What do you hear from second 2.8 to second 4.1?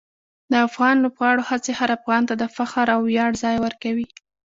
او ویاړ ځای ورکوي.